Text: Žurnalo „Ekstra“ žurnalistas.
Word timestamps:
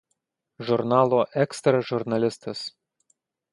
Žurnalo 0.69 1.19
„Ekstra“ 1.43 1.83
žurnalistas. 1.91 2.65